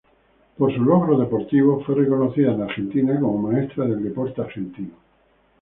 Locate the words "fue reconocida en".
1.85-2.63